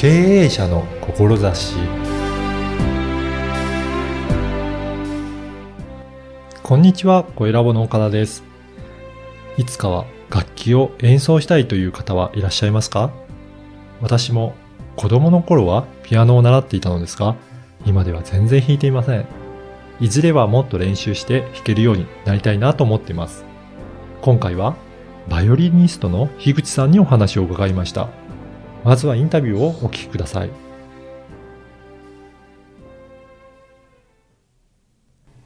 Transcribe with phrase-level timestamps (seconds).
[0.00, 0.08] 経
[0.44, 1.74] 営者の志
[6.62, 8.42] こんにちは、小ラボの岡田です。
[9.58, 13.10] いつかは楽器を演奏したいという方はいらっしゃいますか？
[14.00, 14.54] 私も
[14.96, 17.36] 子供の頃はピアノを習っていたのですが、
[17.84, 19.26] 今では全然弾いていません。
[20.00, 23.44] いずれはもっと練習して弾けるようになりたいなと思っています。
[24.22, 24.76] 今回は
[25.28, 28.08] バイオリニストの樋口さんにお話を伺いました。
[28.82, 30.50] まずはインタビューをお聞きください。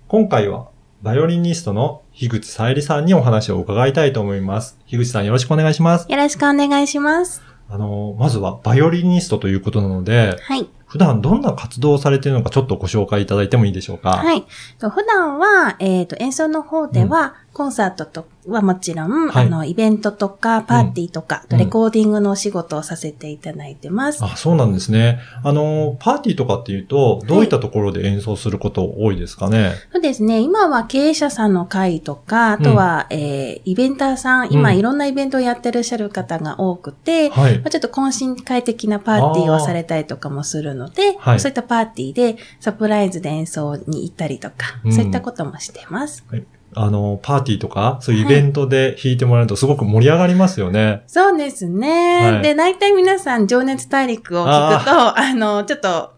[0.06, 0.68] 今回は
[1.02, 4.78] バイオリニストの樋口さゆりさんにお話を伺いたいと思います。
[4.86, 6.10] 樋口さんよろしくお願いします。
[6.10, 7.42] よろしくお願いします。
[7.68, 10.68] あの、まずはバイオリニストということなので、はい。
[10.94, 14.10] 普段どんな活動をされているのかちょっとご紹介いただいてもいいでしょうか？
[14.10, 14.44] はい。
[14.78, 24.24] と普段は、えっ、と、演奏の方では、コンサートとはもちろん、はいあの、イベントとか、パーティーとか、うんレコーディングのお仕事をさせていただいてます。
[24.24, 25.18] あ、そうなんですね。
[25.42, 29.72] あの、パーティーとかっていうと、どういったところで演奏すること多いですかね？
[29.92, 30.40] そうですね。
[30.40, 46.24] 今は経営者さんの会とか、あとは、えーイベンターさん、今うんいろんなイベントをやってらっしゃる方が多くて、はいまあ、ちょっと懇親会的なパーティーをされたりとかもするので、はいそういったパーティーでサプライズで演奏に行ったりとか、うんそういったこともしてます。
[46.76, 51.02] あの、パーティーとか、そういうイベントで弾いてもらうとすごく盛り上がりますよね。
[51.06, 52.32] そうですね。
[52.32, 56.14] はいで、大体皆さん、情熱大陸を聞くと、あの、ちょっと、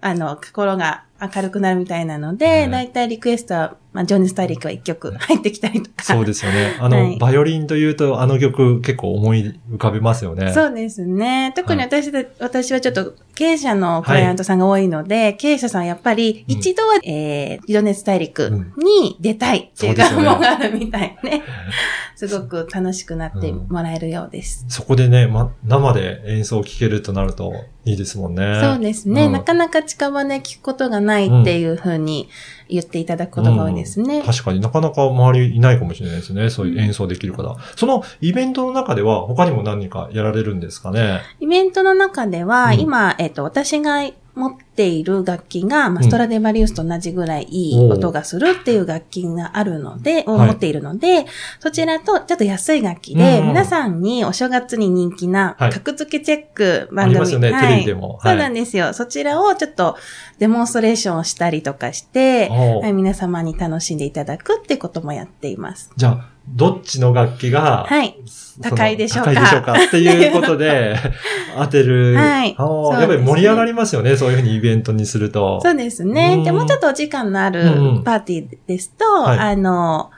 [0.00, 6.04] あの、心が明るくなるみたいなので、はい大体リクエストは、まあ、情熱大陸は一曲入ってきたりとか。
[6.04, 6.76] そうですよね。
[6.78, 10.52] あの、はいバイオリンというと、あの曲結構思い浮かべますよね。
[10.52, 11.52] そうですね。
[11.56, 21.42] 特に私で、私はちょっと経営者のクライアントさんが多いので、経営者さんはやっぱりうん一度は、えー、情熱大陸に出たいっていう願望があるみたいね。
[22.16, 24.64] すごく楽しくなってもらえるようです。
[24.68, 27.52] そこでね、ま、生で演奏を聴けるとなると
[27.84, 28.58] いいですもんね。
[28.62, 32.28] そうですね、うんなかなか近場で聞くことがないっていうふうに
[32.68, 34.22] 言っていただくことが多いですね。
[34.22, 36.50] 確かになかなか周りいないかもしれないですね。
[36.50, 37.56] そういう演奏できる方。
[37.76, 41.20] そのイベントの中では他にも何かやられるんですかね？
[41.40, 44.02] イベントの中では、うん今、えっ、と、私が
[44.36, 46.08] 持っている楽器が、まあ、うん。
[46.08, 50.48] ストラデバリウスと同じぐらいいい音がするっていう楽器があるので、をはい。
[50.48, 51.24] 持っているので、
[51.58, 53.48] そちらとちょっと安い楽器で、うん。
[53.48, 55.72] 皆さんにお正月に人気な、はい。
[55.72, 57.16] 格付けチェック番組。
[57.16, 58.18] ありますよねはいテレビでも。
[58.18, 58.32] はい。
[58.32, 58.92] そうなんですよ。
[58.92, 59.96] そちらをちょっと
[60.38, 65.90] デモンストレーションをしたりとかして、はい、皆様に楽しんでいただくってこともやっています。
[65.96, 68.16] じゃあ、どっちの楽器が、はい。
[68.62, 70.96] 高いでしょうか高いでしょうかっていうことで、
[71.58, 72.14] 当てる。
[72.16, 74.16] はいやっぱり盛り上がりますよね。
[74.16, 75.60] そういうふうにイベントにすると。
[75.62, 76.36] そうですね。
[76.38, 80.10] うんで、もうちょっとお時間のあるうんパーティーですと、はいあの、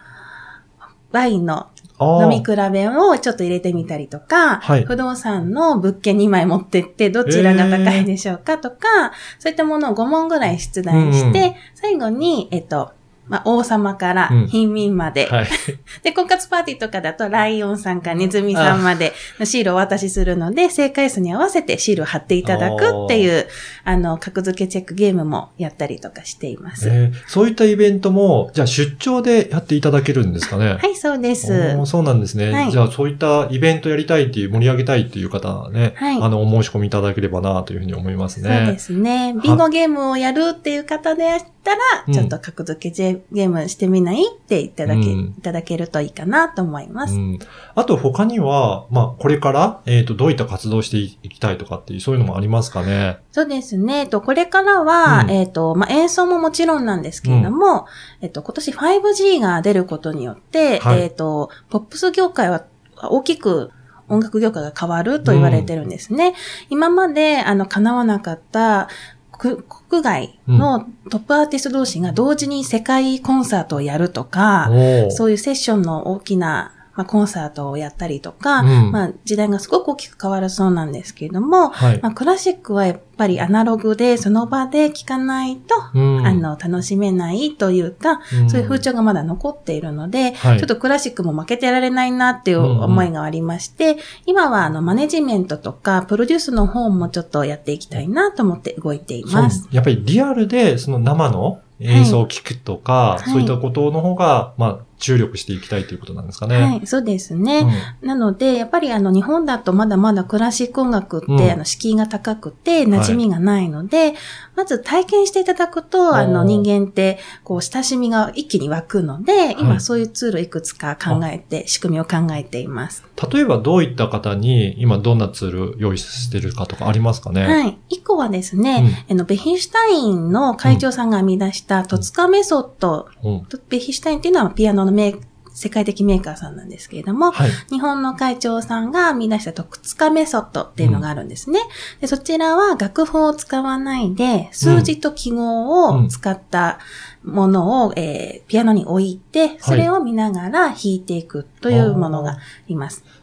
[1.10, 1.66] ワインの
[2.00, 12.92] 飲み比べをちょっと入れてみたりとか、はい不動産の物件2枚持ってってどちらが高いでしょうかとか、そういったものを5問ぐらい出題して、うん最後に、えっと、
[13.28, 15.46] まあ、王様からうん貧民まで、はい。
[16.02, 23.46] で、婚活パーティーとかだと、ライオンさんからネズミさんまでのシールをお渡しするので、正解数に合わせてシールを貼っていただくっていう、
[23.84, 26.88] あの、格付けチェックゲームもやったりとかしています。
[26.88, 30.76] えーそういったイベントも、じゃあ出張でやっていただけるんですかね？
[30.80, 31.76] はい、そうです。
[31.84, 32.50] そうなんですね。
[32.50, 38.62] はいじゃあそういったイベントやりたいっていう、盛り上げたいっていう方はね、はいあの、お申し込みいただければなというふうに思いますね。
[38.66, 39.34] そうですね。
[39.42, 44.24] ビンゴゲームをやるっていう方でしたら、うんちょっと格付けゲームしてみない？
[44.34, 47.14] っていただけ、うんいただけるといいかなと思います。
[47.14, 47.38] うん。
[47.74, 53.18] あと他には、まあ、これから、えっ、と、どういった活動をしていきたいとかっていう、そういうのもありますかね？
[53.30, 53.98] そうですね。
[54.00, 57.86] えっと、これからは、うんえっと、まあ、演奏ももちろんなんですけれども、
[58.22, 62.64] えっと、今年 5G が出ることによって、はいえっと、ポップス業界は
[63.02, 63.70] 大きく
[64.08, 66.34] 音楽業界が変わると言われてるんですね。
[66.70, 74.68] 今まで、あの、叶わなかった、く国外のトップアーティスト同士が同時に世界コンサートをやるとか、
[75.10, 78.90] そういうセッションの大きな、まあ、コンサートをやったりとか、うん。
[78.90, 82.00] まあ、時代がすごく大きく変わるそうなんですけれども、はい。
[82.02, 86.26] まあ、クラシックはやっぱりアナログでその場で聴かないと、うん。
[86.26, 88.50] あの、楽しめないというか、うん。
[88.50, 90.58] そういう風潮がまだ残っているので、はい。
[90.58, 99.68] ちょっとクラシックも負けてられないなっていう思いがありまして、今はあの、マネジメントとか、プロデュースの方もちょっとやっていきたいなと思って動いています。
[99.70, 103.30] やっぱりリアルで、その生の演奏を聞くとか、はい。
[103.30, 106.56] そういったことの方が、まあ、注力していきたいということなんですかね。
[106.56, 107.60] はい、そうですね。
[108.02, 114.14] うんなので、やっぱりあの、日本だとまだまだクラシック音楽って、うんあの、敷居が高くて、馴染みがないので、
[114.58, 123.04] まず体験していただくと、あの、人間って、こう、親しみが一気に湧くので、今そういうツールいくつか考えて、仕組みを考えています。
[123.32, 127.46] 例えばどういった方に今どんなツール用意してるかとかありますかね？
[127.46, 127.78] はい。
[127.88, 135.20] 一個はですね、うん、あの、ベヒシュタインの会長さんが編み出した戸塚メソッド、うん、ベヒシュタインっていうのはピアノのメー
[135.58, 141.60] 世界的メーカーさんなんですけれども、はい、日本の会長さんが見出した特塚メソッドっていうのがあるんですね。
[141.60, 146.78] うん、でそちらは楽譜を使わないで、数字と記号を使った
[147.24, 152.38] ものを、うん、えー、ピアノに置いて、それを見ながら弾いていくというものがあ
[152.68, 153.02] ります。
[153.04, 153.17] はい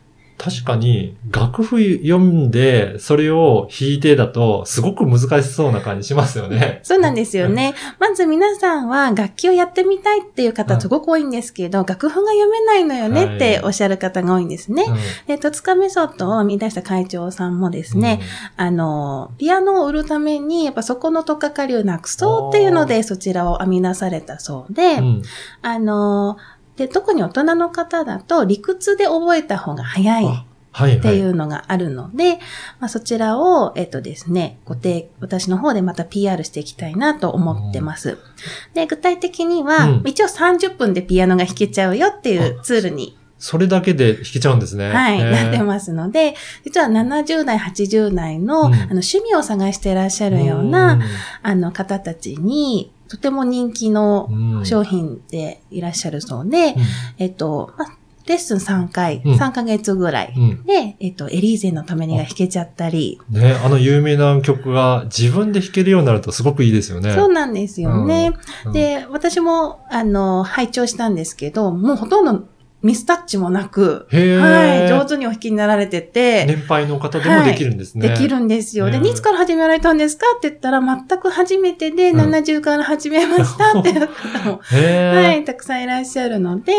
[0.46, 6.82] 確かに楽譜読んで、それを弾いてだと、すごく難しそうな感じしますよね。
[6.86, 7.74] そうなんですよね。
[8.00, 14.84] まず皆さんは楽器をやってみたいっていう方すごく多いんですけど、楽譜が読めないのよねっておっしゃる方が多いんですね。
[14.84, 15.00] はい、
[15.30, 18.20] で、戸塚メソッドを見出した会長さんもですね、
[18.60, 25.22] うん、あの、ピアノを売るために、やっぱそこのとっかかりをなくそうっていうので、そちらを編み出されたそうで、うん、
[25.64, 26.38] あの、
[26.78, 30.26] で、特に大人の方だと理屈で覚えた方が早い。
[30.78, 32.40] っていうのがあるので、はいはい、
[32.82, 38.18] まあ、そちらを、えっとですね、ご提、私の方でまた PR していきたいなと思ってます。
[38.74, 44.90] で、具体的には、うん、一応30分でピアノが弾けちゃうよっていうツールにそれだけで弾けちゃうんですね。
[44.90, 51.00] はい、なってますので、実は70代、80代の、うん、あの趣味を探していらっしゃるような、
[51.42, 54.30] あの方たちに、とても人気の
[54.64, 56.82] 商品でいらっしゃるそうで、うん、
[57.18, 57.86] えっと、ま
[58.28, 63.20] レッスン3回、うん、3ヶ月ぐらい、うん、で、えっと、エリーゼのためにが弾けちゃったり。
[63.30, 67.14] ね、あの有名な曲が自分で弾けるようになるとすごくいいですよね。
[67.14, 68.34] そうなんですよね。
[68.66, 72.48] うん、で、私も、あの、拝聴したんですけど、もうほとんど
[72.86, 76.46] ミスタッチもなく、はい、上手にお弾きになられてて。
[76.46, 78.08] 年配の方でもできるんですね。
[78.08, 78.92] はい、できるんですよ。
[78.92, 83.90] で、いつから始められたんですかって言ったら、全く初めてで、70から始めましたって。
[83.90, 86.72] いう方も、はい、たくさんいらっしゃるので、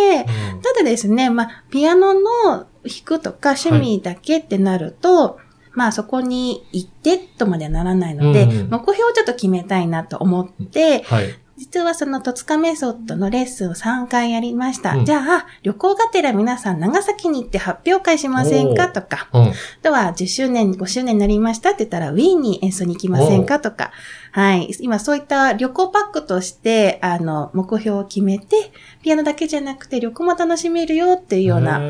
[0.55, 2.67] うん、ただですね、まあ、ピアノの弾
[3.05, 11.27] くとか趣味だけってなると、はいまあそこに行ってとまではならないので、うん、目標をちょっと決めたいなと思って、はい、
[11.57, 14.95] 実はその戸塚メソッドのレッスンを3回やりました。
[14.95, 23.93] うん、じゃあ、旅行がてら皆さん長崎に行って発表会しませんかとか、うん、あとは10周年、5周年になりましたって言ったら、ウィーンに演奏に行きませんかとか、
[24.33, 24.71] はい。
[24.81, 28.71] 今そういった旅行パックとして、あの、目標を決めて、
[29.03, 31.81] ピアノだけじゃなくて旅行も楽しめるよっていうような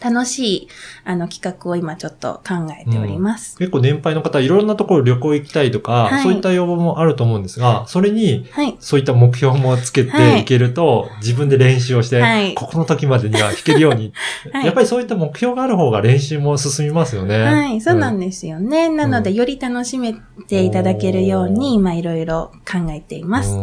[0.00, 0.68] 楽しい、
[1.04, 3.56] あの、企画を今ちょっと考えております。
[3.60, 8.46] うん、結構年配の方、いろんなところ旅行行きたいとか、はい、そういった要望もあると思うんですが、それに、
[8.80, 14.12] そういった目標もつけていけると、はい、自分で練習をして、はい、ここの時までには弾けるように、
[14.64, 17.42] やっぱりそういった目標がある方が練習も進みますよね。
[17.42, 18.86] はい、そうなんですよね。
[18.86, 20.14] うん、なので、より楽しめ
[20.48, 23.56] ていただけるように、今いろいろ考えています。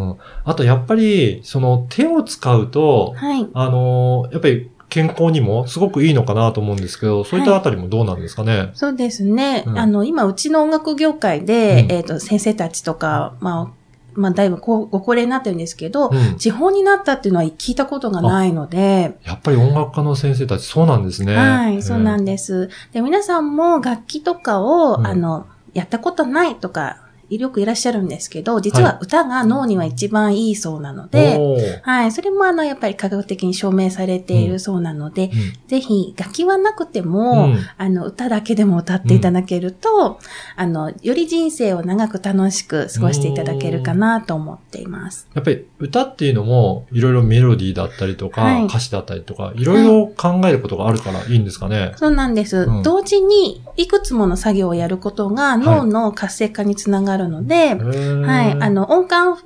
[0.46, 9.64] あと、やっぱり、その手を使うと、はい、あの、やっぱり健康にもすごくいいのかなと思うんですけど、そういったあたりもどうなんですかね、はい、そうですね。
[9.68, 13.78] うん、あの、今、うちの音楽業界で、うん、えっ、ー、と、先生たちとか、まあ、
[14.18, 19.16] まあ、だいぶご高齢になってるんですけど、うん、地方になったっていうのは聞いたことがないので。
[19.24, 21.36] やっぱり音楽家の先生たちそうなんですね。
[21.36, 22.70] はい、そうなんです。
[22.94, 26.98] で、皆さんも楽器とかを、あの、やったことないとか、
[27.30, 31.38] よくいらっしゃるんですけど、実は歌が脳には一番いいそうなので、
[31.84, 35.32] はい、はい、それもあの、やっぱり科学的に証明されているそうなので、うん、
[35.68, 40.20] ぜひ楽器はなくても、うん、あの、歌だけでも歌っていただけると、
[40.56, 45.28] あの、より人生を長く楽しく過ごしていただけるかなと思っています。
[45.34, 51.80] やっぱり歌っていうのも、いろいろメロディーだったりとか、はい、歌詞だったりとか、いろいろ考えることがあるからいいんですかね。
[51.80, 59.38] はい、そうなんです、同時に、いくつもの作業をやることが脳の活性化につながるので、はい、あの、音感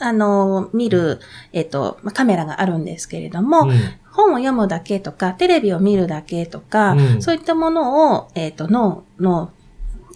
[0.00, 1.20] あの、見る、
[1.52, 3.78] えっ、と、カメラがあるんですけれども、うん、
[4.10, 9.52] 本を読むだけとか、テレビを見るだけとか、うん、そういったものを、えっ、と、脳の、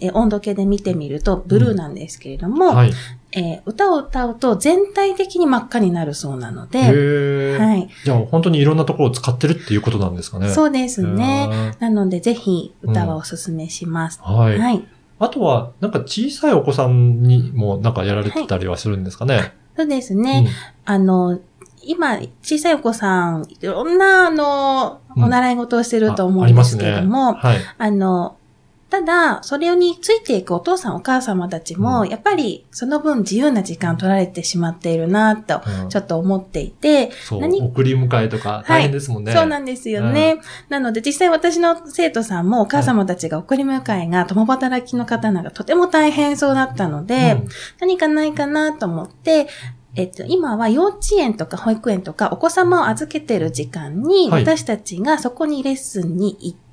[0.01, 2.93] え温度計で見てみると、ブルーなんですけれども、うんはい、
[3.31, 7.89] えー、歌を歌うと全体的に真っ赤になるそうなので、はい。
[8.03, 10.49] じゃあ本当にいろんなところを使ってるっていうことなんですかね。
[10.49, 11.73] そうですね。
[11.79, 14.19] なのでぜひ歌はおすすめします。
[14.21, 14.57] はい。
[14.57, 14.87] はい
[15.17, 20.45] あとは、なんか小さいお子さんにもなんかやられてたりはするんですかね、はい、そうですね。
[20.85, 21.39] うん、あの、
[21.83, 28.35] 今、小さいお子さん、いろんな、あの、お習い事をしてると思うんですけれども、うん、あはい、あの、
[28.87, 32.09] ただ、それについていくお父さんお母様たちも、うん。
[32.09, 35.89] やっぱりその分自由な時間取られてしまっているなと、うん。
[35.89, 39.33] ちょっと思っていて、そう、何送り迎えとか大変ですもんね。
[39.33, 40.39] そうなんですよね。
[40.69, 47.49] なので実際私の生徒さんもお母様たちが送り迎えが共働きの方なんかとても大変そうだったので、うん。
[47.79, 49.47] 何かないかなと思って、
[49.95, 54.43] えっと、今は幼稚園とか保育園とかお子様を預けてる時間に、はい。
[54.43, 56.64] 私たちがそこにレッスンに行って、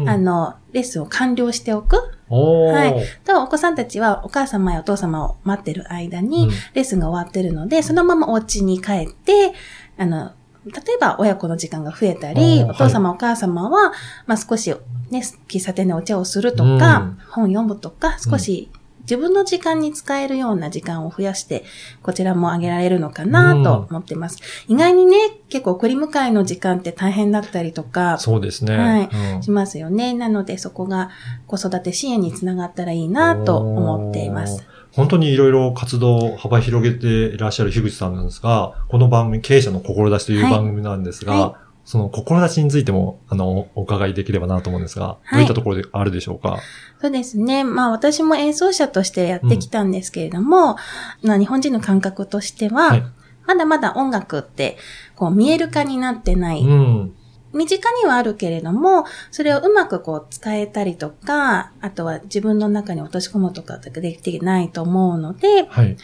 [0.00, 0.08] うん。
[0.08, 1.96] あの、レッスンを完了しておく。
[2.28, 3.04] はい。
[3.24, 9.52] と、お子さんたちはお母様やお父様を待ってる間にうん、レッスンが終わってるので、そのままお家に帰って、
[9.98, 10.32] あの、
[10.66, 13.92] 例えば親子の時間が増えたり、お父様、お母様は、
[14.26, 14.74] まあ少し
[15.10, 17.18] ね、喫茶店でお茶をするとか、うん。
[17.28, 18.70] 本読むとか、少し
[19.04, 21.64] 自分の時間に使えるような時間を増やして、
[22.02, 24.38] こちらもあげられるのかなと思ってます。
[24.68, 25.16] 意外にね、
[25.48, 28.76] 結構送り迎えの時間って大変だったりとか、そうですね。
[28.76, 30.14] はいうんしますよね。
[30.14, 31.10] なのでそこが
[31.46, 34.64] 子育て支援につながったらいいなと思っています。
[34.92, 46.58] 本当にいろいろ活動を幅広げていらっしゃる樋口さんなんですが、この番組、経営者の志というはい番組なんですが、はその志についても、あの、お伺いできればなと思うんですが、はいどういったところであるでしょうか？
[47.00, 47.64] そうですね。
[47.64, 50.76] まあ私も演奏者としてやってきたんですけれども、
[51.22, 53.02] まあ日本人の感覚としては、はい
[53.46, 54.78] まだまだ音楽って
[55.16, 56.62] こう見える化になってない。
[56.62, 57.14] うん。
[57.52, 65.96] 身近にはあるけれども、それをうまくこう使えたりとか、あとは自分の中に落とし込むとかできてないと思うので、はい。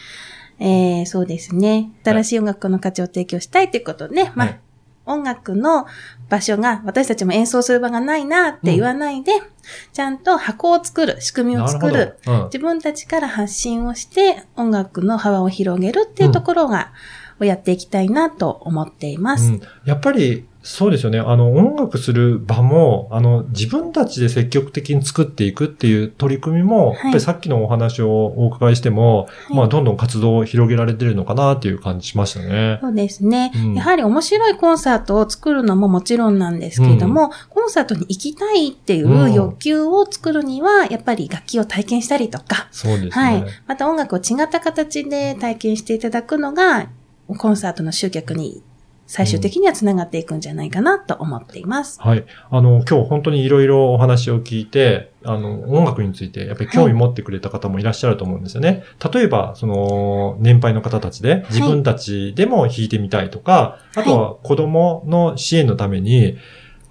[0.59, 1.91] えー、そうですね。
[2.05, 4.61] 新しい音楽の価値を提供したいということで、まあ、はい
[5.11, 5.87] 音楽の
[6.29, 9.33] 場所が私たちも演奏する場がないなって言わないで、
[9.93, 12.19] ちゃんと箱を作る、仕組みを作る。
[12.27, 16.93] うん自分たちから発信をして音楽の幅を広げるっていうところが、
[17.41, 19.53] をやっていきたいなと思っています。
[19.53, 21.19] うんやっぱり、そうですよね。
[21.19, 32.79] あの、音楽する場も、あの、自分たちで積極的に作っていくっていう取り組みも、はいやっぱりさっきのお話をお伺いしても、はいまあ、どんどん活動を広げられてるのかなっていう感じしましたね。
[32.83, 43.25] そうですね、うんやはり面白いコンサートを作るのももちろんなんですけれども、コンサートに行きたいっていう欲求を作るには、やっぱり楽器を体験したりとか、そうですね。
[43.25, 43.45] はい。
[43.67, 46.89] また音楽を違った形で体験していただくのが、
[47.35, 48.63] コンサートの集客に
[49.07, 52.01] 最終的にはつながっていくんじゃないかなと思っています。
[52.01, 52.25] はい。
[52.49, 58.85] あの、今日本当にいろいろお話を聞いて、あの、音楽についてやっぱり興味持ってくれた方もいらっしゃると思うんですよね。
[59.13, 66.37] 例えば、その、年配の方たちで自分たちでも弾いてみたいとか、あとは子供の支援のために、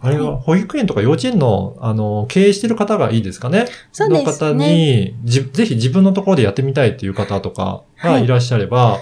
[0.01, 3.65] あれは保育園とか幼稚園の、あの、経営してる方がいいですかね？
[3.93, 4.73] そうですの方ね。
[4.73, 8.99] に、じぜひ自分のところでやってみたいっていう方とかがいらっしゃれば、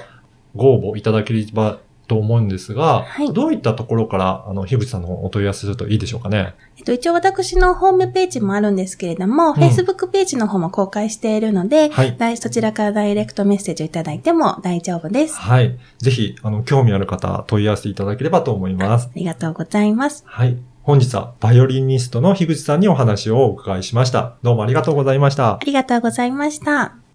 [0.57, 6.53] ご応募いただければと思うんですが、はいどういったところから、あの、樋口さんのお問い合わせするといいでしょうかね？
[6.77, 12.37] えっと、一応私のホームページもあるんですけれども、うん Facebook ページの方も公開しているので、はい。
[12.37, 15.35] そちらからダイレクトメッセージをいただいても大丈夫です。
[15.35, 15.77] はい。
[15.97, 19.11] ぜひ、あの、興味ある方、問い合わせていただければと思いますあ。
[19.15, 20.23] りがとうございます。
[20.25, 20.57] はい。
[20.83, 24.35] 本日は、バイオリニストの樋口さんにお話をお伺いしました。
[24.43, 25.59] どうもありがとうございましたあ。
[25.65, 27.06] りがとうございました。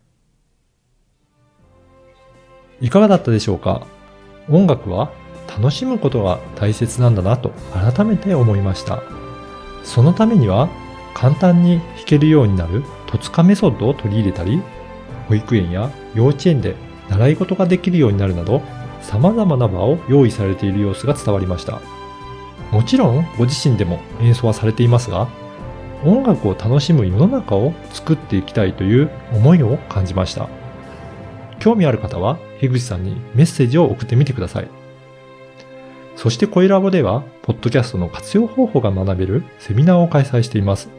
[2.83, 3.87] いかがだったでしょうか？
[4.51, 5.13] 音楽は
[5.47, 9.03] 楽しむことが大切なんだなと改めて思いました。
[9.85, 10.69] そのためには
[11.15, 14.61] 簡単に弾けるようになる戸塚メソッドを取り入れたり、
[15.29, 16.75] 保育園や幼稚園で
[17.09, 18.63] 習い事ができるようになるなど
[19.01, 21.81] 様々な場を用意されている様子が伝わりました。
[22.73, 25.29] もちろんご自身でも演奏はされていますが、
[26.05, 30.49] 音楽を楽しむ世の中を作っていきたいという思いを感じました。
[31.63, 34.69] 興味ある方は、樋口さんにメッセージを送ってみてください。
[36.17, 40.91] そして、声ラボでは、ポッドキャストの活用方法が学べるセミナーを開催しています。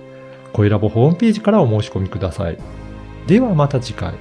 [0.54, 2.58] 声ラボホームページからお申し込みください。
[3.28, 4.14] ではまた次回。